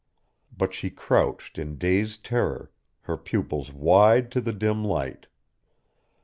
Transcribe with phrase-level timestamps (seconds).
[0.57, 5.27] But she crouched in dazed terror, her pupils wide to the dim light.